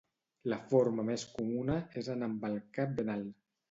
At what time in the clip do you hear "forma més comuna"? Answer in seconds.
0.71-1.79